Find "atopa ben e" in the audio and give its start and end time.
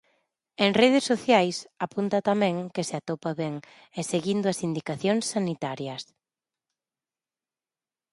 2.99-4.01